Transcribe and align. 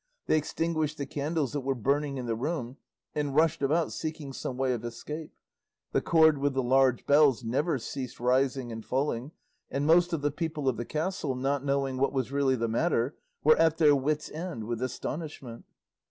They 0.25 0.35
extinguished 0.35 0.97
the 0.97 1.05
candles 1.05 1.53
that 1.53 1.59
were 1.59 1.75
burning 1.75 2.17
in 2.17 2.25
the 2.25 2.35
room, 2.35 2.77
and 3.13 3.35
rushed 3.35 3.61
about 3.61 3.91
seeking 3.91 4.33
some 4.33 4.57
way 4.57 4.73
of 4.73 4.83
escape; 4.83 5.31
the 5.91 6.01
cord 6.01 6.39
with 6.39 6.55
the 6.55 6.63
large 6.63 7.05
bells 7.05 7.43
never 7.43 7.77
ceased 7.77 8.19
rising 8.19 8.71
and 8.71 8.83
falling; 8.83 9.31
and 9.69 9.85
most 9.85 10.11
of 10.11 10.23
the 10.23 10.31
people 10.31 10.67
of 10.67 10.77
the 10.77 10.85
castle, 10.85 11.35
not 11.35 11.63
knowing 11.63 11.97
what 11.97 12.13
was 12.13 12.31
really 12.31 12.55
the 12.55 12.67
matter, 12.67 13.15
were 13.43 13.57
at 13.57 13.77
their 13.77 13.95
wits' 13.95 14.31
end 14.31 14.63
with 14.63 14.81
astonishment. 14.81 15.65